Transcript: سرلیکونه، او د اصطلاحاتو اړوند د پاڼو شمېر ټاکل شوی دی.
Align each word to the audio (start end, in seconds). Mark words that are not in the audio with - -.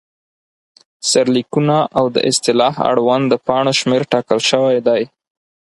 سرلیکونه، 1.09 1.77
او 1.97 2.05
د 2.15 2.17
اصطلاحاتو 2.29 2.85
اړوند 2.91 3.23
د 3.29 3.33
پاڼو 3.45 3.71
شمېر 3.79 4.01
ټاکل 4.11 4.39
شوی 4.49 4.77
دی. 4.87 5.01